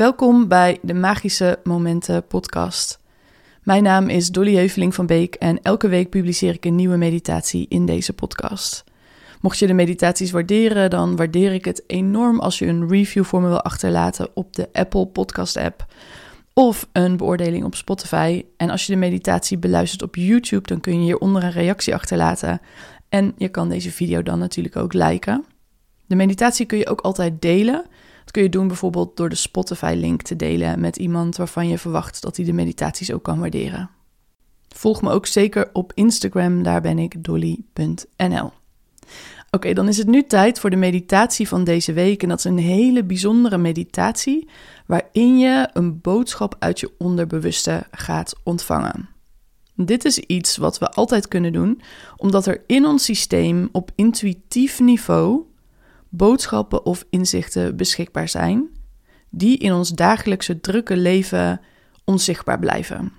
Welkom 0.00 0.48
bij 0.48 0.78
de 0.82 0.94
Magische 0.94 1.58
Momenten 1.64 2.26
podcast. 2.26 3.00
Mijn 3.62 3.82
naam 3.82 4.08
is 4.08 4.28
Dolly 4.28 4.54
Heuveling 4.54 4.94
van 4.94 5.06
Beek 5.06 5.34
en 5.34 5.62
elke 5.62 5.88
week 5.88 6.10
publiceer 6.10 6.54
ik 6.54 6.64
een 6.64 6.74
nieuwe 6.74 6.96
meditatie 6.96 7.66
in 7.68 7.86
deze 7.86 8.12
podcast. 8.12 8.84
Mocht 9.40 9.58
je 9.58 9.66
de 9.66 9.72
meditaties 9.72 10.30
waarderen, 10.30 10.90
dan 10.90 11.16
waardeer 11.16 11.52
ik 11.52 11.64
het 11.64 11.82
enorm 11.86 12.40
als 12.40 12.58
je 12.58 12.66
een 12.66 12.88
review 12.88 13.24
voor 13.24 13.40
me 13.40 13.48
wil 13.48 13.62
achterlaten 13.62 14.28
op 14.34 14.56
de 14.56 14.68
Apple 14.72 15.06
Podcast 15.06 15.56
app 15.56 15.86
of 16.54 16.88
een 16.92 17.16
beoordeling 17.16 17.64
op 17.64 17.74
Spotify. 17.74 18.44
En 18.56 18.70
als 18.70 18.86
je 18.86 18.92
de 18.92 18.98
meditatie 18.98 19.58
beluistert 19.58 20.02
op 20.02 20.16
YouTube, 20.16 20.68
dan 20.68 20.80
kun 20.80 20.92
je 20.92 21.04
hieronder 21.04 21.44
een 21.44 21.52
reactie 21.52 21.94
achterlaten. 21.94 22.60
En 23.08 23.34
je 23.36 23.48
kan 23.48 23.68
deze 23.68 23.90
video 23.90 24.22
dan 24.22 24.38
natuurlijk 24.38 24.76
ook 24.76 24.92
liken. 24.92 25.44
De 26.06 26.16
meditatie 26.16 26.66
kun 26.66 26.78
je 26.78 26.88
ook 26.88 27.00
altijd 27.00 27.42
delen. 27.42 27.84
Dat 28.30 28.38
kun 28.38 28.48
je 28.50 28.56
doen 28.58 28.68
bijvoorbeeld 28.68 29.16
door 29.16 29.28
de 29.28 29.34
Spotify-link 29.34 30.22
te 30.22 30.36
delen 30.36 30.80
met 30.80 30.96
iemand 30.96 31.36
waarvan 31.36 31.68
je 31.68 31.78
verwacht 31.78 32.22
dat 32.22 32.36
hij 32.36 32.44
de 32.44 32.52
meditaties 32.52 33.12
ook 33.12 33.22
kan 33.22 33.38
waarderen. 33.38 33.90
Volg 34.68 35.02
me 35.02 35.10
ook 35.10 35.26
zeker 35.26 35.70
op 35.72 35.92
Instagram, 35.94 36.62
daar 36.62 36.80
ben 36.80 36.98
ik 36.98 37.24
dolly.nl. 37.24 38.52
Oké, 39.50 39.72
dan 39.72 39.88
is 39.88 39.96
het 39.96 40.06
nu 40.06 40.22
tijd 40.22 40.60
voor 40.60 40.70
de 40.70 40.76
meditatie 40.76 41.48
van 41.48 41.64
deze 41.64 41.92
week. 41.92 42.22
En 42.22 42.28
dat 42.28 42.38
is 42.38 42.44
een 42.44 42.58
hele 42.58 43.04
bijzondere 43.04 43.58
meditatie 43.58 44.48
waarin 44.86 45.38
je 45.38 45.68
een 45.72 46.00
boodschap 46.00 46.56
uit 46.58 46.80
je 46.80 46.92
onderbewuste 46.98 47.86
gaat 47.90 48.32
ontvangen. 48.44 49.08
Dit 49.74 50.04
is 50.04 50.18
iets 50.18 50.56
wat 50.56 50.78
we 50.78 50.90
altijd 50.90 51.28
kunnen 51.28 51.52
doen, 51.52 51.80
omdat 52.16 52.46
er 52.46 52.62
in 52.66 52.86
ons 52.86 53.04
systeem 53.04 53.68
op 53.72 53.90
intuïtief 53.94 54.80
niveau 54.80 55.48
boodschappen 56.10 56.84
of 56.84 57.04
inzichten 57.10 57.76
beschikbaar 57.76 58.28
zijn, 58.28 58.68
die 59.30 59.58
in 59.58 59.72
ons 59.72 59.90
dagelijkse 59.90 60.60
drukke 60.60 60.96
leven 60.96 61.60
onzichtbaar 62.04 62.58
blijven. 62.58 63.12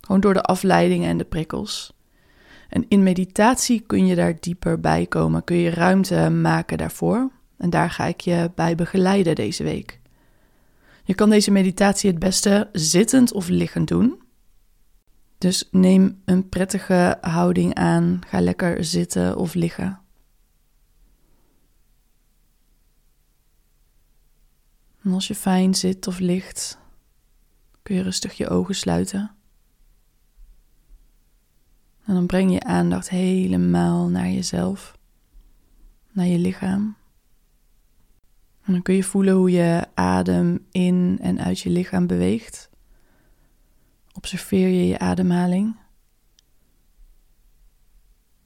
Gewoon 0.00 0.20
door 0.20 0.34
de 0.34 0.42
afleidingen 0.42 1.08
en 1.08 1.18
de 1.18 1.24
prikkels. 1.24 1.92
En 2.68 2.84
in 2.88 3.02
meditatie 3.02 3.80
kun 3.80 4.06
je 4.06 4.14
daar 4.14 4.36
dieper 4.40 4.80
bij 4.80 5.06
komen, 5.06 5.44
kun 5.44 5.56
je 5.56 5.70
ruimte 5.70 6.30
maken 6.30 6.78
daarvoor. 6.78 7.30
En 7.58 7.70
daar 7.70 7.90
ga 7.90 8.06
ik 8.06 8.20
je 8.20 8.50
bij 8.54 8.74
begeleiden 8.74 9.34
deze 9.34 9.64
week. 9.64 10.00
Je 11.04 11.14
kan 11.14 11.30
deze 11.30 11.50
meditatie 11.50 12.10
het 12.10 12.18
beste 12.18 12.68
zittend 12.72 13.32
of 13.32 13.48
liggend 13.48 13.88
doen. 13.88 14.20
Dus 15.38 15.68
neem 15.70 16.22
een 16.24 16.48
prettige 16.48 17.18
houding 17.20 17.74
aan. 17.74 18.20
Ga 18.26 18.40
lekker 18.40 18.84
zitten 18.84 19.36
of 19.36 19.54
liggen. 19.54 20.01
En 25.02 25.12
als 25.12 25.26
je 25.26 25.34
fijn 25.34 25.74
zit 25.74 26.06
of 26.06 26.18
ligt, 26.18 26.78
kun 27.82 27.94
je 27.94 28.02
rustig 28.02 28.32
je 28.32 28.48
ogen 28.48 28.74
sluiten. 28.74 29.30
En 32.04 32.14
dan 32.14 32.26
breng 32.26 32.52
je 32.52 32.62
aandacht 32.62 33.08
helemaal 33.08 34.08
naar 34.08 34.28
jezelf, 34.28 34.98
naar 36.12 36.26
je 36.26 36.38
lichaam. 36.38 36.96
En 38.62 38.72
dan 38.72 38.82
kun 38.82 38.94
je 38.94 39.04
voelen 39.04 39.34
hoe 39.34 39.50
je 39.50 39.86
adem 39.94 40.66
in 40.70 41.18
en 41.20 41.38
uit 41.38 41.60
je 41.60 41.70
lichaam 41.70 42.06
beweegt. 42.06 42.70
Observeer 44.12 44.68
je 44.68 44.86
je 44.86 44.98
ademhaling. 44.98 45.76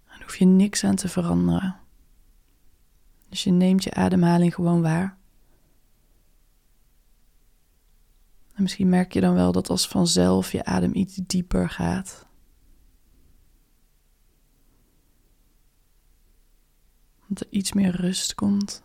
Dan 0.08 0.22
hoef 0.22 0.36
je 0.36 0.44
niks 0.44 0.84
aan 0.84 0.94
te 0.94 1.08
veranderen. 1.08 1.76
Dus 3.28 3.44
je 3.44 3.50
neemt 3.50 3.84
je 3.84 3.94
ademhaling 3.94 4.54
gewoon 4.54 4.82
waar. 4.82 5.18
En 8.56 8.62
misschien 8.62 8.88
merk 8.88 9.12
je 9.12 9.20
dan 9.20 9.34
wel 9.34 9.52
dat 9.52 9.70
als 9.70 9.88
vanzelf 9.88 10.52
je 10.52 10.64
adem 10.64 10.94
iets 10.94 11.20
dieper 11.26 11.70
gaat. 11.70 12.26
Dat 17.26 17.40
er 17.40 17.46
iets 17.50 17.72
meer 17.72 17.90
rust 17.90 18.34
komt. 18.34 18.82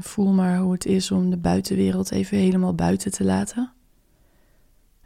Voel 0.00 0.32
maar 0.32 0.58
hoe 0.58 0.72
het 0.72 0.86
is 0.86 1.10
om 1.10 1.30
de 1.30 1.36
buitenwereld 1.36 2.10
even 2.10 2.38
helemaal 2.38 2.74
buiten 2.74 3.10
te 3.10 3.24
laten. 3.24 3.72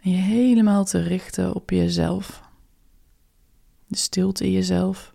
En 0.00 0.10
je 0.10 0.16
helemaal 0.16 0.84
te 0.84 1.00
richten 1.00 1.54
op 1.54 1.70
jezelf. 1.70 2.42
De 3.86 3.96
stilte 3.96 4.44
in 4.44 4.52
jezelf. 4.52 5.14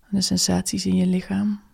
En 0.00 0.16
de 0.16 0.20
sensaties 0.20 0.86
in 0.86 0.96
je 0.96 1.06
lichaam. 1.06 1.66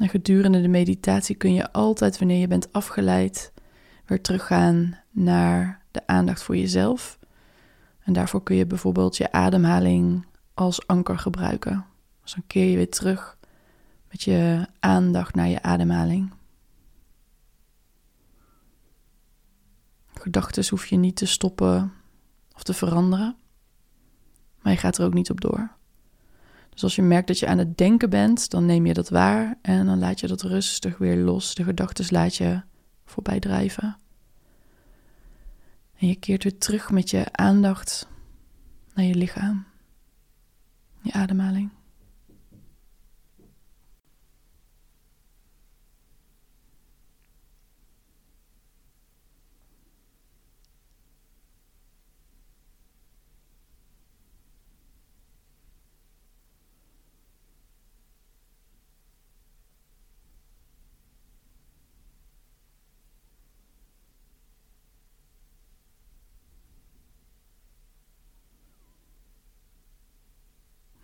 gedurende 0.11 0.61
de 0.61 0.67
meditatie 0.67 1.35
kun 1.35 1.53
je 1.53 1.71
altijd, 1.71 2.19
wanneer 2.19 2.39
je 2.39 2.47
bent 2.47 2.73
afgeleid, 2.73 3.53
weer 4.05 4.21
teruggaan 4.21 4.97
naar 5.11 5.81
de 5.91 6.07
aandacht 6.07 6.43
voor 6.43 6.57
jezelf. 6.57 7.19
En 8.03 8.13
daarvoor 8.13 8.43
kun 8.43 8.55
je 8.55 8.65
bijvoorbeeld 8.65 9.17
je 9.17 9.31
ademhaling 9.31 10.25
als 10.53 10.87
anker 10.87 11.19
gebruiken. 11.19 11.85
Dus 12.21 12.33
dan 12.33 12.43
keer 12.47 12.69
je 12.69 12.75
weer 12.75 12.89
terug 12.89 13.37
met 14.09 14.23
je 14.23 14.67
aandacht 14.79 15.35
naar 15.35 15.47
je 15.47 15.61
ademhaling. 15.61 16.31
Gedachten 20.13 20.69
hoef 20.69 20.85
je 20.85 20.95
niet 20.95 21.15
te 21.15 21.25
stoppen 21.25 21.93
of 22.55 22.63
te 22.63 22.73
veranderen, 22.73 23.35
maar 24.61 24.73
je 24.73 24.79
gaat 24.79 24.97
er 24.97 25.05
ook 25.05 25.13
niet 25.13 25.29
op 25.29 25.41
door. 25.41 25.79
Dus 26.73 26.83
als 26.83 26.95
je 26.95 27.01
merkt 27.01 27.27
dat 27.27 27.39
je 27.39 27.47
aan 27.47 27.57
het 27.57 27.77
denken 27.77 28.09
bent, 28.09 28.49
dan 28.49 28.65
neem 28.65 28.85
je 28.85 28.93
dat 28.93 29.09
waar 29.09 29.57
en 29.61 29.85
dan 29.85 29.99
laat 29.99 30.19
je 30.19 30.27
dat 30.27 30.41
rustig 30.41 30.97
weer 30.97 31.17
los. 31.17 31.55
De 31.55 31.63
gedachten 31.63 32.05
laat 32.09 32.35
je 32.35 32.61
voorbij 33.05 33.39
drijven. 33.39 33.97
En 35.97 36.07
je 36.07 36.15
keert 36.15 36.43
weer 36.43 36.57
terug 36.57 36.91
met 36.91 37.09
je 37.09 37.25
aandacht 37.31 38.07
naar 38.93 39.05
je 39.05 39.15
lichaam, 39.15 39.65
je 41.01 41.13
ademhaling. 41.13 41.69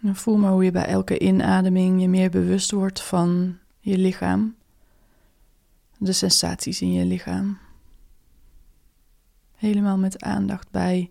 En 0.07 0.16
voel 0.16 0.38
maar 0.38 0.51
hoe 0.51 0.63
je 0.63 0.72
bij 0.72 0.85
elke 0.85 1.19
inademing 1.19 2.01
je 2.01 2.07
meer 2.07 2.29
bewust 2.29 2.72
wordt 2.72 3.01
van 3.01 3.57
je 3.79 3.97
lichaam, 3.97 4.56
de 5.97 6.13
sensaties 6.13 6.81
in 6.81 6.91
je 6.91 7.06
lichaam. 7.06 7.57
Helemaal 9.56 9.97
met 9.97 10.22
aandacht 10.22 10.72
bij 10.72 11.09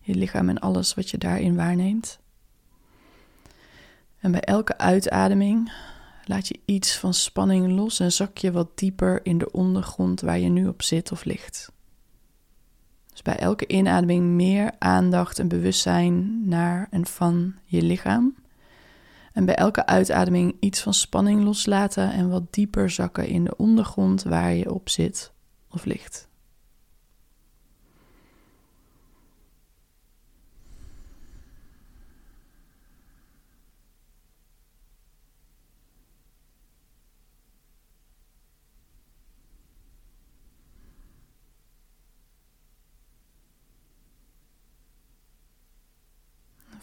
je 0.00 0.14
lichaam 0.14 0.48
en 0.48 0.58
alles 0.58 0.94
wat 0.94 1.10
je 1.10 1.18
daarin 1.18 1.56
waarneemt. 1.56 2.18
En 4.18 4.30
bij 4.30 4.40
elke 4.40 4.78
uitademing 4.78 5.72
laat 6.24 6.48
je 6.48 6.60
iets 6.64 6.98
van 6.98 7.14
spanning 7.14 7.72
los 7.72 8.00
en 8.00 8.12
zak 8.12 8.38
je 8.38 8.52
wat 8.52 8.78
dieper 8.78 9.24
in 9.24 9.38
de 9.38 9.50
ondergrond 9.52 10.20
waar 10.20 10.38
je 10.38 10.48
nu 10.48 10.66
op 10.66 10.82
zit 10.82 11.12
of 11.12 11.24
ligt. 11.24 11.72
Dus 13.16 13.24
bij 13.24 13.36
elke 13.36 13.66
inademing 13.66 14.24
meer 14.24 14.70
aandacht 14.78 15.38
en 15.38 15.48
bewustzijn 15.48 16.48
naar 16.48 16.86
en 16.90 17.06
van 17.06 17.54
je 17.64 17.82
lichaam. 17.82 18.34
En 19.32 19.44
bij 19.44 19.54
elke 19.54 19.86
uitademing 19.86 20.56
iets 20.60 20.80
van 20.80 20.94
spanning 20.94 21.44
loslaten 21.44 22.12
en 22.12 22.28
wat 22.30 22.52
dieper 22.52 22.90
zakken 22.90 23.26
in 23.26 23.44
de 23.44 23.56
ondergrond 23.56 24.22
waar 24.22 24.52
je 24.54 24.72
op 24.72 24.88
zit 24.88 25.32
of 25.70 25.84
ligt. 25.84 26.28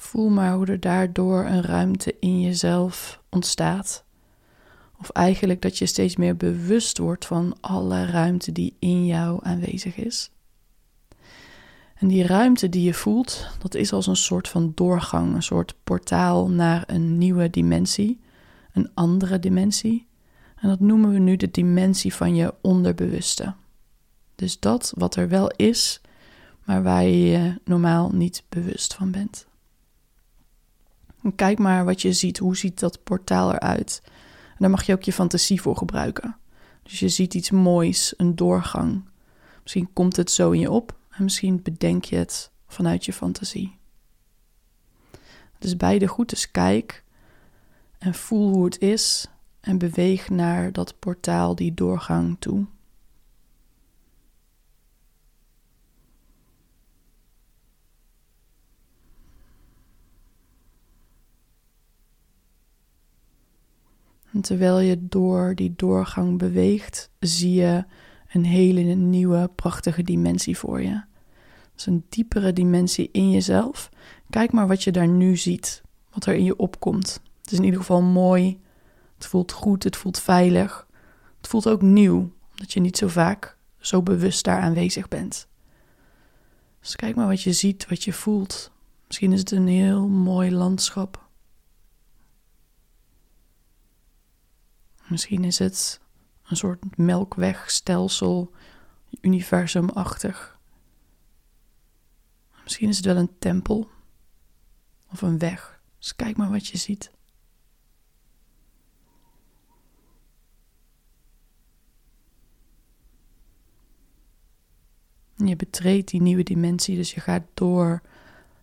Voel 0.03 0.29
maar 0.29 0.53
hoe 0.53 0.65
er 0.65 0.79
daardoor 0.79 1.45
een 1.45 1.61
ruimte 1.61 2.15
in 2.19 2.41
jezelf 2.41 3.21
ontstaat. 3.29 4.03
Of 4.99 5.09
eigenlijk 5.09 5.61
dat 5.61 5.77
je 5.77 5.85
steeds 5.85 6.15
meer 6.15 6.37
bewust 6.37 6.97
wordt 6.97 7.25
van 7.25 7.57
alle 7.61 8.05
ruimte 8.05 8.51
die 8.51 8.75
in 8.79 9.05
jou 9.05 9.39
aanwezig 9.43 9.95
is. 9.95 10.31
En 11.95 12.07
die 12.07 12.25
ruimte 12.25 12.69
die 12.69 12.83
je 12.83 12.93
voelt, 12.93 13.47
dat 13.59 13.75
is 13.75 13.93
als 13.93 14.07
een 14.07 14.15
soort 14.15 14.47
van 14.47 14.71
doorgang, 14.75 15.35
een 15.35 15.43
soort 15.43 15.75
portaal 15.83 16.49
naar 16.49 16.83
een 16.87 17.17
nieuwe 17.17 17.49
dimensie, 17.49 18.19
een 18.73 18.89
andere 18.93 19.39
dimensie. 19.39 20.07
En 20.55 20.69
dat 20.69 20.79
noemen 20.79 21.11
we 21.11 21.19
nu 21.19 21.35
de 21.35 21.51
dimensie 21.51 22.13
van 22.13 22.35
je 22.35 22.53
onderbewuste. 22.61 23.53
Dus 24.35 24.59
dat 24.59 24.93
wat 24.97 25.15
er 25.15 25.29
wel 25.29 25.51
is, 25.55 26.01
maar 26.63 26.83
waar 26.83 27.03
je 27.03 27.25
je 27.25 27.59
normaal 27.63 28.09
niet 28.11 28.43
bewust 28.49 28.93
van 28.93 29.11
bent. 29.11 29.51
En 31.23 31.35
kijk 31.35 31.59
maar 31.59 31.85
wat 31.85 32.01
je 32.01 32.13
ziet. 32.13 32.37
Hoe 32.37 32.57
ziet 32.57 32.79
dat 32.79 33.03
portaal 33.03 33.53
eruit? 33.53 34.01
En 34.49 34.57
daar 34.57 34.69
mag 34.69 34.83
je 34.83 34.93
ook 34.93 35.03
je 35.03 35.13
fantasie 35.13 35.61
voor 35.61 35.77
gebruiken. 35.77 36.37
Dus 36.83 36.99
je 36.99 37.09
ziet 37.09 37.33
iets 37.33 37.51
moois, 37.51 38.13
een 38.17 38.35
doorgang. 38.35 39.03
Misschien 39.63 39.93
komt 39.93 40.15
het 40.15 40.31
zo 40.31 40.51
in 40.51 40.59
je 40.59 40.71
op 40.71 40.97
en 41.09 41.23
misschien 41.23 41.61
bedenk 41.61 42.03
je 42.03 42.15
het 42.15 42.51
vanuit 42.67 43.05
je 43.05 43.13
fantasie. 43.13 43.77
Dus 45.59 45.77
beide 45.77 46.07
goed, 46.07 46.29
dus 46.29 46.51
kijk 46.51 47.03
en 47.97 48.13
voel 48.13 48.53
hoe 48.53 48.65
het 48.65 48.79
is 48.79 49.27
en 49.59 49.77
beweeg 49.77 50.29
naar 50.29 50.71
dat 50.71 50.99
portaal, 50.99 51.55
die 51.55 51.73
doorgang 51.73 52.35
toe. 52.39 52.65
En 64.33 64.41
terwijl 64.41 64.79
je 64.79 65.07
door 65.07 65.55
die 65.55 65.73
doorgang 65.75 66.37
beweegt, 66.37 67.09
zie 67.19 67.53
je 67.53 67.85
een 68.31 68.45
hele 68.45 68.81
nieuwe, 68.81 69.49
prachtige 69.55 70.03
dimensie 70.03 70.57
voor 70.57 70.81
je. 70.81 71.01
Dus 71.75 71.85
een 71.85 72.05
diepere 72.09 72.53
dimensie 72.53 73.09
in 73.11 73.31
jezelf. 73.31 73.89
Kijk 74.29 74.51
maar 74.51 74.67
wat 74.67 74.83
je 74.83 74.91
daar 74.91 75.07
nu 75.07 75.37
ziet, 75.37 75.81
wat 76.11 76.25
er 76.25 76.33
in 76.33 76.43
je 76.43 76.55
opkomt. 76.55 77.21
Het 77.41 77.51
is 77.51 77.57
in 77.57 77.63
ieder 77.63 77.79
geval 77.79 78.01
mooi, 78.01 78.59
het 79.15 79.25
voelt 79.25 79.51
goed, 79.51 79.83
het 79.83 79.95
voelt 79.95 80.19
veilig. 80.19 80.87
Het 81.37 81.47
voelt 81.47 81.67
ook 81.67 81.81
nieuw, 81.81 82.31
omdat 82.51 82.73
je 82.73 82.79
niet 82.79 82.97
zo 82.97 83.07
vaak 83.07 83.57
zo 83.77 84.03
bewust 84.03 84.43
daar 84.43 84.61
aanwezig 84.61 85.07
bent. 85.07 85.47
Dus 86.79 86.95
kijk 86.95 87.15
maar 87.15 87.27
wat 87.27 87.41
je 87.41 87.53
ziet, 87.53 87.89
wat 87.89 88.03
je 88.03 88.13
voelt. 88.13 88.71
Misschien 89.07 89.31
is 89.31 89.39
het 89.39 89.51
een 89.51 89.67
heel 89.67 90.07
mooi 90.07 90.51
landschap. 90.51 91.22
Misschien 95.13 95.43
is 95.43 95.59
het 95.59 95.99
een 96.43 96.55
soort 96.55 96.97
melkwegstelsel, 96.97 98.51
universumachtig. 99.21 100.59
Misschien 102.63 102.89
is 102.89 102.97
het 102.97 103.05
wel 103.05 103.15
een 103.15 103.37
tempel 103.39 103.89
of 105.11 105.21
een 105.21 105.37
weg. 105.37 105.81
Dus 105.97 106.15
kijk 106.15 106.37
maar 106.37 106.51
wat 106.51 106.67
je 106.67 106.77
ziet. 106.77 107.11
je 115.35 115.55
betreedt 115.55 116.09
die 116.09 116.21
nieuwe 116.21 116.43
dimensie, 116.43 116.95
dus 116.95 117.13
je 117.13 117.21
gaat 117.21 117.43
door 117.53 118.01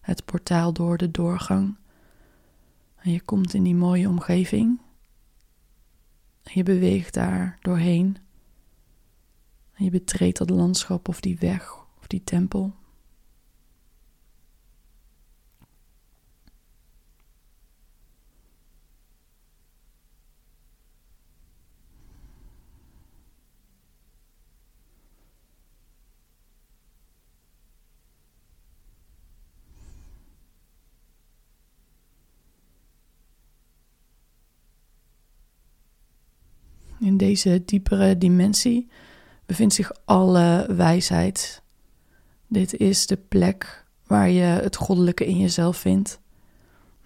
het 0.01 0.25
portaal, 0.25 0.73
door 0.73 0.97
de 0.97 1.11
doorgang. 1.11 1.77
En 2.97 3.11
je 3.11 3.21
komt 3.21 3.55
in 3.55 3.63
die 3.63 3.75
mooie 3.75 4.09
omgeving. 4.09 4.81
Je 6.43 6.63
beweegt 6.63 7.15
daar 7.15 7.59
doorheen. 7.61 8.17
En 9.75 9.85
je 9.85 9.91
betreedt 9.91 10.39
dat 10.39 10.51
landschap 10.51 11.09
of 11.09 11.21
die 11.21 11.39
weg 11.39 11.85
of 11.99 12.07
die 12.07 12.25
tempel. 12.25 12.75
In 37.01 37.10
deze 37.21 37.63
diepere 37.65 38.19
dimensie 38.19 38.89
bevindt 39.47 39.75
zich 39.75 39.93
alle 40.05 40.67
wijsheid. 40.75 41.63
Dit 42.47 42.77
is 42.77 43.07
de 43.07 43.17
plek 43.17 43.85
waar 44.07 44.29
je 44.29 44.43
het 44.43 44.77
goddelijke 44.77 45.27
in 45.27 45.39
jezelf 45.39 45.77
vindt. 45.77 46.21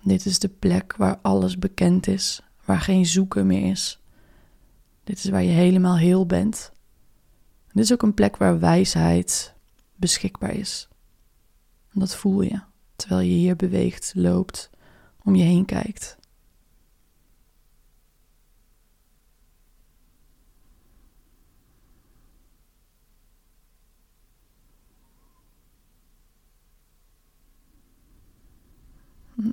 Dit 0.03 0.27
is 0.27 0.39
de 0.39 0.49
plek 0.49 0.97
waar 0.97 1.19
alles 1.23 1.59
bekend 1.59 2.07
is, 2.07 2.41
waar 2.65 2.81
geen 2.81 3.07
zoeken 3.07 3.47
meer 3.47 3.71
is. 3.71 4.01
Dit 5.05 5.17
is 5.17 5.31
waar 5.31 5.43
je 5.43 5.51
helemaal 5.51 5.97
heel 5.97 6.27
bent. 6.27 6.73
dit 7.73 7.85
is 7.85 7.93
ook 7.93 8.03
een 8.03 8.15
plek 8.15 8.37
waar 8.37 8.59
wijsheid 8.59 9.55
beschikbaar 9.97 10.55
is. 10.55 10.89
Dat 11.93 12.17
voel 12.17 12.41
je 12.41 12.61
terwijl 12.97 13.21
je 13.21 13.35
hier 13.35 13.57
beweegt, 13.57 14.13
loopt, 14.15 14.71
om 15.23 15.35
je 15.35 15.45
heen 15.45 15.65
kijkt. 15.65 16.17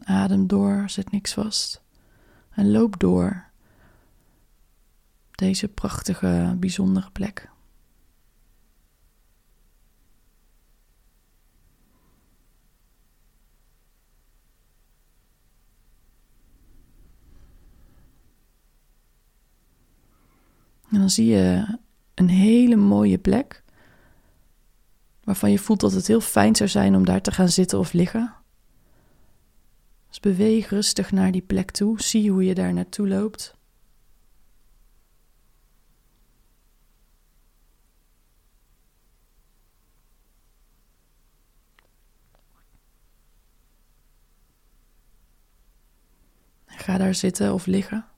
Adem 0.04 0.48
door, 0.48 0.83
zet 0.89 1.12
niks 1.12 1.33
vast. 1.33 1.81
En 2.50 2.72
loop 2.72 3.00
door 3.00 3.50
deze 5.31 5.68
prachtige, 5.68 6.56
bijzondere 6.60 7.12
plek. 7.12 7.50
En 20.89 21.00
dan 21.00 21.10
zie 21.10 21.25
je 21.25 21.78
een 22.13 22.30
hele 22.30 22.75
mooie 22.75 23.18
plek. 23.18 23.63
Waarvan 25.23 25.52
je 25.52 25.59
voelt 25.59 25.80
dat 25.80 25.92
het 25.92 26.07
heel 26.07 26.21
fijn 26.21 26.56
zou 26.56 26.69
zijn 26.69 26.95
om 26.95 27.06
daar 27.06 27.21
te 27.21 27.31
gaan 27.31 27.50
zitten 27.50 27.80
of 27.80 27.94
liggen. 27.94 28.41
Dus 30.11 30.19
beweeg 30.19 30.69
rustig 30.69 31.11
naar 31.11 31.31
die 31.31 31.41
plek 31.41 31.71
toe. 31.71 32.01
Zie 32.01 32.31
hoe 32.31 32.44
je 32.44 32.53
daar 32.53 32.73
naartoe 32.73 33.07
loopt. 33.07 33.56
Ga 46.65 46.97
daar 46.97 47.15
zitten 47.15 47.53
of 47.53 47.65
liggen. 47.65 48.10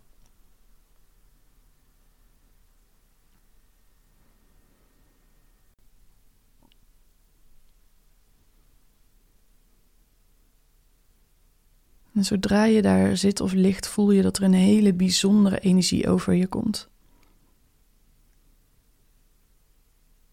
En 12.23 12.29
zodra 12.29 12.65
je 12.65 12.81
daar 12.81 13.17
zit 13.17 13.41
of 13.41 13.53
ligt, 13.53 13.87
voel 13.87 14.11
je 14.11 14.21
dat 14.21 14.37
er 14.37 14.43
een 14.43 14.53
hele 14.53 14.93
bijzondere 14.93 15.59
energie 15.59 16.09
over 16.09 16.33
je 16.33 16.47
komt. 16.47 16.89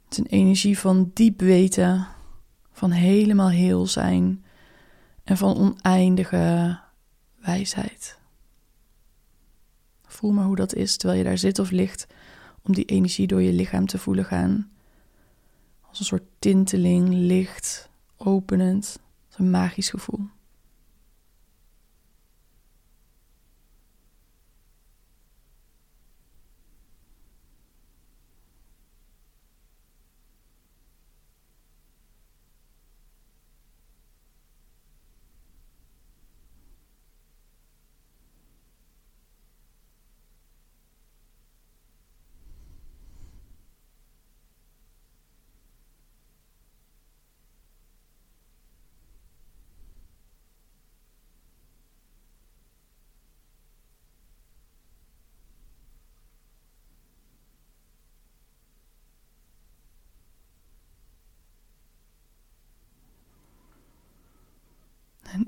Het 0.05 0.13
is 0.13 0.19
een 0.19 0.27
energie 0.27 0.79
van 0.79 1.11
diep 1.15 1.41
weten, 1.41 2.07
van 2.73 2.91
helemaal 2.91 3.49
heel 3.49 3.87
zijn 3.87 4.45
en 5.25 5.37
van 5.37 5.57
oneindige 5.57 6.79
wijsheid. 7.41 8.19
Voel 10.07 10.33
maar 10.33 10.45
hoe 10.45 10.57
dat 10.57 10.75
is 10.75 10.97
terwijl 10.97 11.19
je 11.19 11.25
daar 11.25 11.39
zit 11.39 11.59
of 11.59 11.71
ligt, 11.71 12.07
om 12.63 12.75
die 12.75 12.85
energie 12.85 13.27
door 13.27 13.43
je 13.43 13.53
lichaam 13.53 13.87
te 13.87 13.99
voelen 13.99 14.25
gaan. 14.25 14.71
Als 15.81 15.99
een 15.99 16.05
soort 16.05 16.29
tinteling, 16.39 17.09
licht, 17.09 17.91
openend, 18.17 18.99
een 19.37 19.51
magisch 19.51 19.91
gevoel. 19.91 20.29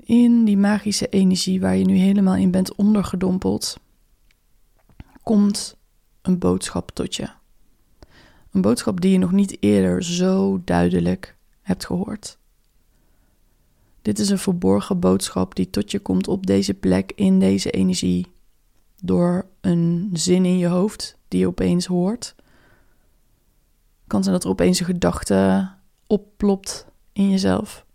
In 0.03 0.45
die 0.45 0.57
magische 0.57 1.09
energie 1.09 1.61
waar 1.61 1.75
je 1.75 1.85
nu 1.85 1.95
helemaal 1.95 2.35
in 2.35 2.51
bent 2.51 2.75
ondergedompeld, 2.75 3.79
komt 5.23 5.77
een 6.21 6.39
boodschap 6.39 6.91
tot 6.91 7.15
je. 7.15 7.29
Een 8.51 8.61
boodschap 8.61 9.01
die 9.01 9.11
je 9.11 9.17
nog 9.17 9.31
niet 9.31 9.57
eerder 9.59 10.03
zo 10.03 10.61
duidelijk 10.63 11.35
hebt 11.61 11.85
gehoord. 11.85 12.37
Dit 14.01 14.19
is 14.19 14.29
een 14.29 14.39
verborgen 14.39 14.99
boodschap 14.99 15.55
die 15.55 15.69
tot 15.69 15.91
je 15.91 15.99
komt 15.99 16.27
op 16.27 16.45
deze 16.45 16.73
plek 16.73 17.11
in 17.15 17.39
deze 17.39 17.71
energie 17.71 18.27
door 19.01 19.45
een 19.61 20.09
zin 20.13 20.45
in 20.45 20.57
je 20.57 20.67
hoofd 20.67 21.17
die 21.27 21.39
je 21.39 21.47
opeens 21.47 21.85
hoort. 21.85 22.35
kan 24.07 24.23
zijn 24.23 24.35
dat 24.35 24.43
er 24.43 24.49
opeens 24.49 24.79
een 24.79 24.85
gedachte 24.85 25.69
opplopt 26.07 26.87
in 27.13 27.29
jezelf. 27.29 27.85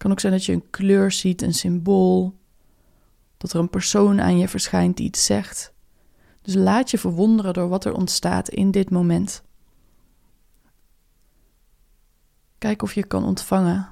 Kan 0.00 0.10
ook 0.10 0.20
zijn 0.20 0.32
dat 0.32 0.44
je 0.44 0.52
een 0.52 0.70
kleur 0.70 1.12
ziet, 1.12 1.42
een 1.42 1.54
symbool, 1.54 2.38
dat 3.36 3.52
er 3.52 3.58
een 3.58 3.70
persoon 3.70 4.20
aan 4.20 4.38
je 4.38 4.48
verschijnt 4.48 4.96
die 4.96 5.06
iets 5.06 5.24
zegt. 5.24 5.72
Dus 6.42 6.54
laat 6.54 6.90
je 6.90 6.98
verwonderen 6.98 7.52
door 7.52 7.68
wat 7.68 7.84
er 7.84 7.94
ontstaat 7.94 8.48
in 8.48 8.70
dit 8.70 8.90
moment. 8.90 9.42
Kijk 12.58 12.82
of 12.82 12.94
je 12.94 13.06
kan 13.06 13.24
ontvangen, 13.24 13.88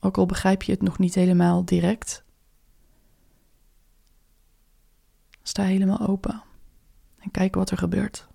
ook 0.00 0.18
al 0.18 0.26
begrijp 0.26 0.62
je 0.62 0.72
het 0.72 0.82
nog 0.82 0.98
niet 0.98 1.14
helemaal 1.14 1.64
direct. 1.64 2.24
Sta 5.42 5.62
helemaal 5.62 6.06
open 6.06 6.42
en 7.18 7.30
kijk 7.30 7.54
wat 7.54 7.70
er 7.70 7.78
gebeurt. 7.78 8.29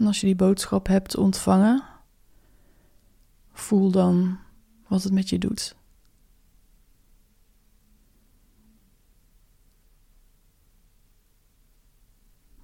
En 0.00 0.06
als 0.06 0.20
je 0.20 0.26
die 0.26 0.36
boodschap 0.36 0.86
hebt 0.86 1.16
ontvangen, 1.16 1.82
voel 3.52 3.90
dan 3.90 4.38
wat 4.86 5.02
het 5.02 5.12
met 5.12 5.28
je 5.28 5.38
doet. 5.38 5.76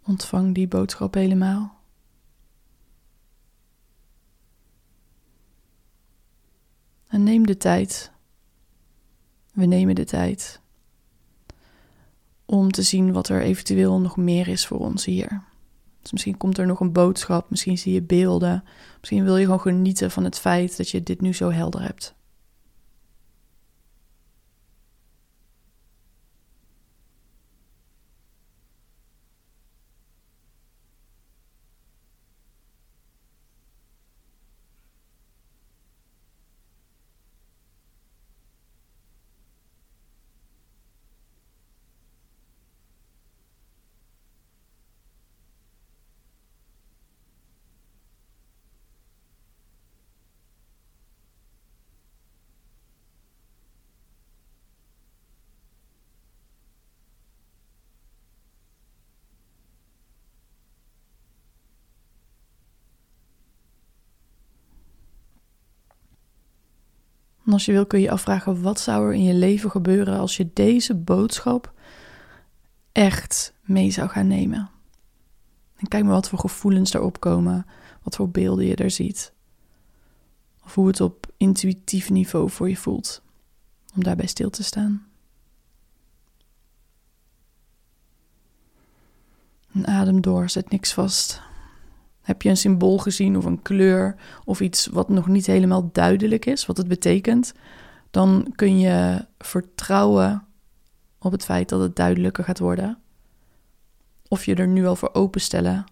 Ontvang 0.03 0.55
die 0.55 0.69
boodschap 0.69 1.15
helemaal. 1.15 1.81
En 7.07 7.23
neem 7.23 7.47
de 7.47 7.57
tijd. 7.57 8.13
We 9.53 9.65
nemen 9.65 9.95
de 9.95 10.05
tijd 10.05 10.61
om 12.45 12.71
te 12.71 12.83
zien 12.83 13.13
wat 13.13 13.29
er 13.29 13.43
eventueel 13.43 14.01
nog 14.01 14.17
meer 14.17 14.49
is 14.49 14.67
voor 14.67 14.79
ons 14.79 15.05
hier. 15.05 15.46
Dus 16.07 16.15
misschien 16.15 16.37
komt 16.37 16.59
er 16.59 16.67
nog 16.67 16.81
een 16.81 16.93
boodschap, 16.93 17.51
misschien 17.51 17.79
zie 17.79 17.93
je 17.93 18.03
beelden. 18.03 18.65
Misschien 18.99 19.25
wil 19.25 19.37
je 19.37 19.45
gewoon 19.45 19.61
genieten 19.61 20.11
van 20.11 20.25
het 20.25 20.39
feit 20.39 20.77
dat 20.77 20.91
je 20.91 21.03
dit 21.03 21.21
nu 21.21 21.35
zo 21.35 21.51
helder 21.51 21.83
hebt. 21.83 22.16
En 67.47 67.53
als 67.53 67.65
je 67.65 67.73
wil 67.73 67.87
kun 67.87 68.01
je 68.01 68.11
afvragen, 68.11 68.63
wat 68.63 68.81
zou 68.81 69.07
er 69.07 69.15
in 69.15 69.23
je 69.23 69.35
leven 69.35 69.71
gebeuren 69.71 70.19
als 70.19 70.37
je 70.37 70.51
deze 70.53 70.95
boodschap 70.95 71.73
echt 72.93 73.55
mee 73.63 73.91
zou 73.91 74.09
gaan 74.09 74.27
nemen? 74.27 74.71
En 75.77 75.89
kijk 75.89 76.05
maar 76.05 76.13
wat 76.13 76.29
voor 76.29 76.39
gevoelens 76.39 76.95
erop 76.95 77.21
komen, 77.21 77.67
wat 78.03 78.17
voor 78.17 78.31
beelden 78.31 78.65
je 78.65 78.77
er 78.77 78.91
ziet. 78.91 79.33
Of 80.65 80.75
hoe 80.75 80.87
het 80.87 81.01
op 81.01 81.27
intuïtief 81.37 82.11
niveau 82.11 82.51
voor 82.51 82.69
je 82.69 82.77
voelt, 82.77 83.23
om 83.95 84.05
daarbij 84.05 84.27
stil 84.27 84.51
te 84.51 84.63
staan. 84.63 85.07
Adem 89.83 90.21
door, 90.21 90.49
zet 90.49 90.71
niks 90.71 90.93
vast. 90.93 91.46
Heb 92.27 92.43
je 92.43 92.49
een 92.49 92.57
symbool 92.57 92.99
gezien 92.99 93.37
of 93.37 93.45
een 93.45 93.63
kleur 93.63 94.17
of 94.45 94.61
iets 94.61 94.87
wat 94.87 95.09
nog 95.09 95.27
niet 95.27 95.47
helemaal 95.47 95.89
duidelijk 95.93 96.47
is, 96.47 96.67
wat 96.67 96.77
het 96.77 96.89
betekent, 96.89 97.53
dan 98.11 98.53
kun 98.55 98.79
je 98.79 99.27
vertrouwen 99.39 100.47
op 101.19 101.33
het 101.33 101.45
feit 101.45 101.69
dat 101.69 101.81
het 101.81 101.97
duidelijker 101.97 102.45
gaat 102.45 102.59
worden. 102.59 102.99
Of 104.29 104.45
je 104.45 104.55
er 104.55 104.69
nu 104.69 104.87
al 104.87 104.97
voor 104.97 105.11
openstellen 105.13 105.85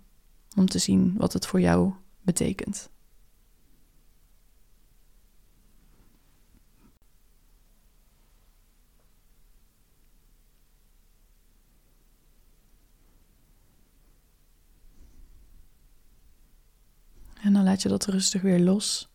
om 0.56 0.66
te 0.66 0.78
zien 0.78 1.14
wat 1.16 1.32
het 1.32 1.46
voor 1.46 1.60
jou 1.60 1.92
betekent. 2.20 2.90
En 17.44 17.52
dan 17.52 17.63
laat 17.74 17.82
je 17.82 17.88
dat 17.88 18.04
rustig 18.04 18.42
weer 18.42 18.60
los. 18.60 19.08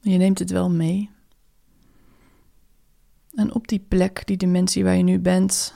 Je 0.00 0.16
neemt 0.16 0.38
het 0.38 0.50
wel 0.50 0.70
mee. 0.70 1.10
En 3.34 3.54
op 3.54 3.68
die 3.68 3.78
plek, 3.78 4.26
die 4.26 4.36
dimensie 4.36 4.84
waar 4.84 4.96
je 4.96 5.02
nu 5.02 5.18
bent, 5.18 5.74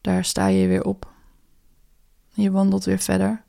daar 0.00 0.24
sta 0.24 0.46
je 0.46 0.66
weer 0.66 0.84
op. 0.84 1.12
Je 2.28 2.50
wandelt 2.50 2.84
weer 2.84 2.98
verder. 2.98 3.44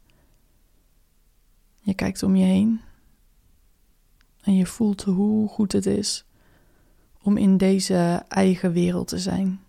Je 1.81 1.93
kijkt 1.93 2.23
om 2.23 2.35
je 2.35 2.45
heen. 2.45 2.81
En 4.41 4.55
je 4.55 4.65
voelt 4.65 5.01
hoe 5.01 5.47
goed 5.47 5.71
het 5.71 5.85
is 5.85 6.25
om 7.21 7.37
in 7.37 7.57
deze 7.57 8.25
eigen 8.27 8.71
wereld 8.71 9.07
te 9.07 9.19
zijn. 9.19 9.61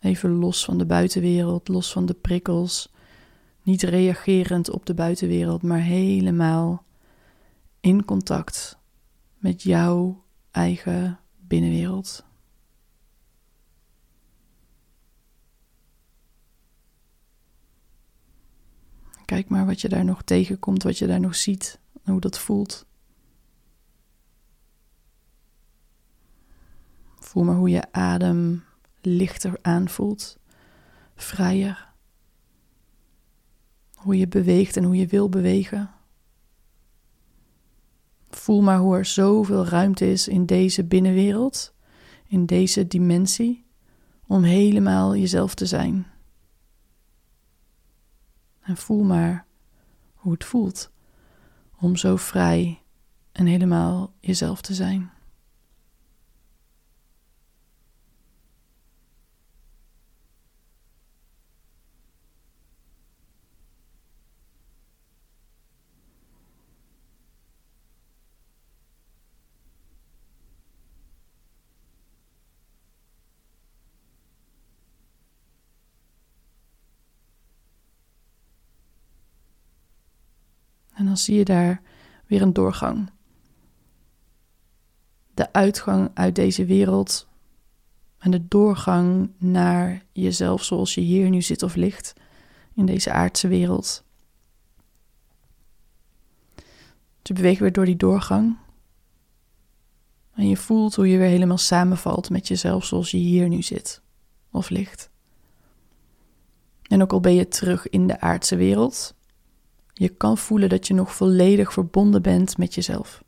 Even 0.00 0.30
los 0.30 0.64
van 0.64 0.78
de 0.78 0.86
buitenwereld, 0.86 1.68
los 1.68 1.92
van 1.92 2.06
de 2.06 2.14
prikkels, 2.14 2.92
niet 3.70 3.82
reagerend 3.82 4.70
op 4.70 4.86
de 4.86 4.94
buitenwereld, 4.94 5.62
maar 5.62 5.80
helemaal 5.80 6.84
in 7.80 8.04
contact 8.04 8.78
met 9.38 9.62
jouw 9.62 10.24
eigen 10.50 11.20
binnenwereld. 11.38 12.24
Kijk 19.24 19.48
maar 19.48 19.66
wat 19.66 19.80
je 19.80 19.88
daar 19.88 20.04
nog 20.04 20.22
tegenkomt, 20.22 20.82
wat 20.82 20.98
je 20.98 21.06
daar 21.06 21.20
nog 21.20 21.34
ziet 21.34 21.80
en 22.04 22.12
hoe 22.12 22.20
dat 22.20 22.38
voelt. 22.38 22.86
Voel 27.18 27.44
maar 27.44 27.56
hoe 27.56 27.70
je 27.70 27.92
adem 27.92 28.64
lichter 29.00 29.58
aanvoelt, 29.62 30.38
vrijer 31.14 31.89
hoe 34.00 34.16
je 34.16 34.28
beweegt 34.28 34.76
en 34.76 34.84
hoe 34.84 34.96
je 34.96 35.06
wil 35.06 35.28
bewegen. 35.28 35.90
Voel 38.30 38.62
maar 38.62 38.78
hoe 38.78 38.96
er 38.96 39.04
zoveel 39.04 39.66
ruimte 39.66 40.10
is 40.10 40.28
in 40.28 40.46
deze 40.46 40.84
binnenwereld, 40.84 41.74
in 42.26 42.46
deze 42.46 42.86
dimensie, 42.86 43.64
om 44.26 44.42
helemaal 44.42 45.16
jezelf 45.16 45.54
te 45.54 45.66
zijn. 45.66 46.06
En 48.60 48.76
voel 48.76 49.04
maar 49.04 49.46
hoe 50.14 50.32
het 50.32 50.44
voelt 50.44 50.90
om 51.78 51.96
zo 51.96 52.16
vrij 52.16 52.82
en 53.32 53.46
helemaal 53.46 54.12
jezelf 54.20 54.60
te 54.60 54.74
zijn. 54.74 55.10
En 80.99 80.99
dan 81.10 81.18
zie 81.18 81.36
je 81.36 81.44
daar 81.44 81.82
weer 82.26 82.42
een 82.42 82.52
doorgang. 82.52 83.10
De 85.34 85.52
uitgang 85.52 86.10
uit 86.14 86.34
deze 86.34 86.64
wereld 86.64 87.28
en 88.18 88.30
de 88.30 88.48
doorgang 88.48 89.30
naar 89.38 90.04
jezelf 90.12 90.64
zoals 90.64 90.94
je 90.94 91.00
hier 91.00 91.30
nu 91.30 91.42
zit 91.42 91.62
of 91.62 91.74
ligt 91.74 92.12
in 92.74 92.86
deze 92.86 93.12
aardse 93.12 93.48
wereld. 93.48 94.04
Je 97.22 97.36
beweegt 97.36 97.60
weer 97.60 97.72
door 97.72 97.84
die 97.84 97.96
doorgang. 97.96 98.56
En 100.34 100.48
je 100.48 100.56
voelt 100.56 100.94
hoe 100.94 101.08
je 101.08 101.18
weer 101.18 101.28
helemaal 101.28 101.58
samenvalt 101.58 102.30
met 102.30 102.48
jezelf 102.48 102.84
zoals 102.84 103.10
je 103.10 103.16
hier 103.16 103.48
nu 103.48 103.62
zit 103.62 104.02
of 104.50 104.68
ligt. 104.68 105.10
En 106.82 107.02
ook 107.02 107.12
al 107.12 107.20
ben 107.20 107.34
je 107.34 107.48
terug 107.48 107.88
in 107.88 108.06
de 108.06 108.20
aardse 108.20 108.56
wereld, 108.56 109.14
je 110.00 110.08
kan 110.08 110.38
voelen 110.38 110.68
dat 110.68 110.86
je 110.86 110.94
nog 110.94 111.14
volledig 111.14 111.72
verbonden 111.72 112.22
bent 112.22 112.58
met 112.58 112.74
jezelf. 112.74 113.24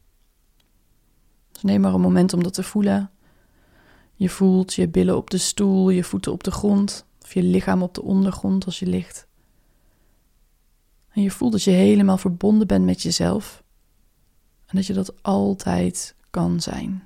Dus 1.53 1.63
neem 1.63 1.81
maar 1.81 1.95
een 1.95 2.01
moment 2.01 2.33
om 2.33 2.43
dat 2.43 2.55
te 2.55 2.63
voelen. 2.63 3.11
Je 4.15 4.29
voelt 4.29 4.75
je 4.75 4.89
billen 4.89 5.17
op 5.17 5.31
de 5.31 5.39
stoel, 5.39 5.91
je 5.91 6.05
voeten 6.05 6.33
op 6.33 6.45
de 6.45 6.51
grond, 6.51 7.07
of 7.23 7.35
je 7.35 7.43
lichaam 7.43 7.83
op 7.83 7.95
de 7.95 8.03
ondergrond 8.03 8.65
als 8.65 8.79
je 8.79 8.87
ligt. 8.87 9.27
En 11.09 11.23
je 11.23 11.31
voelt 11.31 11.53
dat 11.53 11.63
je 11.63 11.71
helemaal 11.71 12.19
verbonden 12.19 12.67
bent 12.67 12.85
met 12.85 13.03
jezelf 13.03 13.63
en 14.67 14.77
dat 14.77 14.87
je 14.87 14.93
dat 14.93 15.23
altijd 15.23 16.15
kan 16.31 16.61
zijn. 16.61 17.03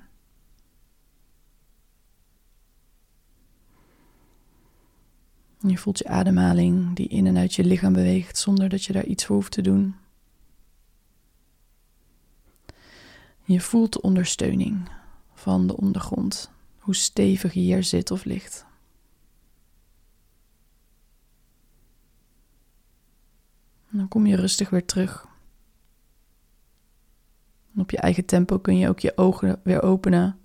Je 5.59 5.77
voelt 5.77 5.97
je 5.97 6.07
ademhaling 6.07 6.95
die 6.95 7.07
in 7.07 7.27
en 7.27 7.37
uit 7.37 7.53
je 7.53 7.63
lichaam 7.63 7.93
beweegt 7.93 8.37
zonder 8.37 8.69
dat 8.69 8.83
je 8.83 8.93
daar 8.93 9.05
iets 9.05 9.25
voor 9.25 9.35
hoeft 9.35 9.51
te 9.51 9.61
doen. 9.61 9.95
Je 13.43 13.61
voelt 13.61 13.93
de 13.93 14.01
ondersteuning 14.01 14.89
van 15.33 15.67
de 15.67 15.77
ondergrond, 15.77 16.51
hoe 16.77 16.95
stevig 16.95 17.53
je 17.53 17.59
hier 17.59 17.83
zit 17.83 18.11
of 18.11 18.25
ligt. 18.25 18.65
dan 23.89 24.07
kom 24.07 24.25
je 24.25 24.35
rustig 24.35 24.69
weer 24.69 24.85
terug. 24.85 25.27
op 27.75 27.91
je 27.91 27.97
eigen 27.97 28.25
tempo 28.25 28.59
kun 28.59 28.77
je 28.77 28.89
ook 28.89 28.99
je 28.99 29.17
ogen 29.17 29.59
weer 29.63 29.81
openen. 29.81 30.39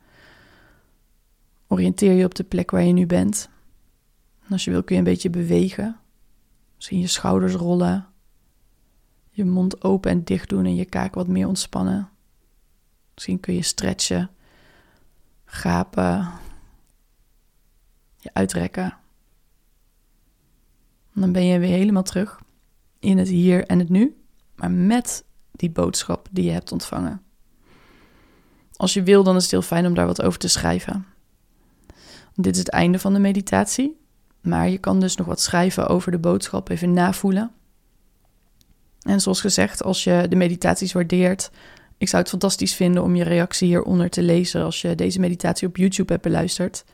Oriënteer 1.66 2.12
je 2.12 2.24
op 2.24 2.34
de 2.34 2.44
plek 2.44 2.70
waar 2.70 2.82
je 2.82 2.92
nu 2.92 3.06
bent 3.06 3.50
als 4.52 4.64
je 4.64 4.70
wil 4.70 4.82
kun 4.82 4.94
je 4.94 5.00
een 5.00 5.08
beetje 5.08 5.30
bewegen. 5.30 6.00
Misschien 6.76 6.98
je 6.98 7.06
schouders 7.06 7.54
rollen. 7.54 8.06
Je 9.30 9.44
mond 9.44 9.84
open 9.84 10.10
en 10.10 10.24
dicht 10.24 10.48
doen 10.48 10.64
en 10.64 10.74
je 10.74 10.84
kaak 10.84 11.14
wat 11.14 11.28
meer 11.28 11.46
ontspannen. 11.46 12.10
Misschien 13.14 13.40
kun 13.40 13.54
je 13.54 13.62
stretchen, 13.62 14.30
gapen, 15.44 16.28
je 18.16 18.30
uitrekken. 18.32 18.96
En 21.14 21.20
dan 21.20 21.32
ben 21.32 21.44
je 21.44 21.58
weer 21.58 21.76
helemaal 21.76 22.02
terug 22.02 22.40
in 22.98 23.18
het 23.18 23.28
hier 23.28 23.66
en 23.66 23.78
het 23.78 23.88
nu, 23.88 24.16
maar 24.54 24.70
met 24.70 25.24
die 25.50 25.70
boodschap 25.70 26.28
die 26.30 26.44
je 26.44 26.50
hebt 26.50 26.72
ontvangen. 26.72 27.22
Als 28.76 28.94
je 28.94 29.02
wil, 29.02 29.22
dan 29.22 29.36
is 29.36 29.42
het 29.42 29.50
heel 29.50 29.62
fijn 29.62 29.86
om 29.86 29.94
daar 29.94 30.06
wat 30.06 30.22
over 30.22 30.38
te 30.38 30.48
schrijven. 30.48 31.06
Dit 32.34 32.52
is 32.52 32.58
het 32.58 32.70
einde 32.70 32.98
van 32.98 33.12
de 33.12 33.18
meditatie. 33.18 34.00
Maar 34.42 34.68
je 34.68 34.78
kan 34.78 35.00
dus 35.00 35.16
nog 35.16 35.26
wat 35.26 35.40
schrijven 35.40 35.86
over 35.86 36.10
de 36.10 36.18
boodschap, 36.18 36.68
even 36.68 36.92
navoelen. 36.92 37.50
En 39.02 39.20
zoals 39.20 39.40
gezegd, 39.40 39.82
als 39.82 40.04
je 40.04 40.26
de 40.28 40.36
meditaties 40.36 40.92
waardeert, 40.92 41.50
ik 41.98 42.08
zou 42.08 42.22
het 42.22 42.30
fantastisch 42.30 42.74
vinden 42.74 43.02
om 43.02 43.16
je 43.16 43.24
reactie 43.24 43.68
hieronder 43.68 44.10
te 44.10 44.22
lezen 44.22 44.62
als 44.62 44.80
je 44.80 44.94
deze 44.94 45.20
meditatie 45.20 45.68
op 45.68 45.76
YouTube 45.76 46.12
hebt 46.12 46.24
beluisterd. 46.24 46.84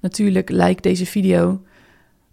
Natuurlijk, 0.00 0.50
like 0.50 0.80
deze 0.80 1.06
video. 1.06 1.62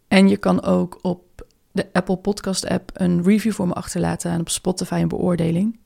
En 0.07 0.29
je 0.29 0.38
kan 0.38 0.63
ook 0.63 0.99
op 1.01 1.45
de 1.71 1.88
Apple 1.93 2.17
Podcast 2.17 2.67
app 2.67 2.91
een 2.93 3.23
review 3.23 3.51
voor 3.51 3.67
me 3.67 3.73
achterlaten 3.73 4.31
en 4.31 4.39
op 4.39 4.49
Spotify 4.49 4.99
een 5.01 5.07
beoordeling. 5.07 5.79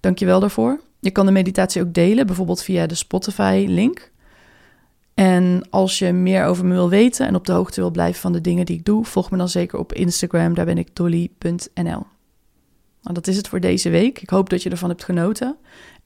Dankjewel 0.00 0.40
daarvoor. 0.40 0.80
Je 1.00 1.10
kan 1.10 1.26
de 1.26 1.32
meditatie 1.32 1.82
ook 1.82 1.94
delen, 1.94 2.26
bijvoorbeeld 2.26 2.62
via 2.62 2.86
de 2.86 2.94
Spotify 2.94 3.64
link. 3.68 4.10
En 5.20 5.62
als 5.70 5.98
je 5.98 6.12
meer 6.12 6.44
over 6.44 6.64
me 6.64 6.72
wil 6.74 6.88
weten 6.88 7.26
en 7.26 7.34
op 7.34 7.46
de 7.46 7.52
hoogte 7.52 7.80
wil 7.80 7.90
blijven 7.90 8.20
van 8.20 8.32
de 8.32 8.40
dingen 8.40 8.66
die 8.66 8.76
ik 8.76 8.84
doe, 8.84 9.04
volg 9.04 9.30
me 9.30 9.36
dan 9.36 9.48
zeker 9.48 9.78
op 9.78 9.92
Instagram. 9.92 10.54
Daar 10.54 10.64
ben 10.64 10.78
ik 10.78 10.96
dolly.nl. 10.96 12.06
Nou, 13.02 13.14
dat 13.14 13.26
is 13.26 13.36
het 13.36 13.48
voor 13.48 13.60
deze 13.60 13.90
week. 13.90 14.22
Ik 14.22 14.30
hoop 14.30 14.50
dat 14.50 14.62
je 14.62 14.70
ervan 14.70 14.88
hebt 14.88 15.04
genoten. 15.04 15.56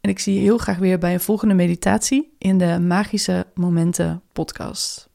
En 0.01 0.11
ik 0.11 0.19
zie 0.19 0.35
je 0.35 0.41
heel 0.41 0.59
graag 0.59 0.79
weer 0.79 0.99
bij 0.99 1.13
een 1.13 1.21
volgende 1.21 1.55
meditatie 1.55 2.35
in 2.39 2.59
de 2.59 2.81
Magische 2.81 3.47
Momenten 3.55 4.23
podcast. 4.33 5.09